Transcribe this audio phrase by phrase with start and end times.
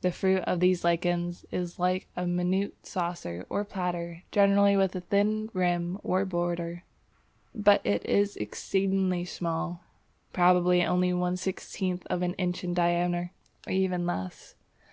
[0.00, 5.00] The fruit of these lichens is like a minute saucer or platter generally with a
[5.00, 6.84] thin rim or border,
[7.52, 9.80] but it is exceedingly small,
[10.32, 13.32] probably only one sixteenth of an inch in diameter,
[13.66, 14.54] or even less.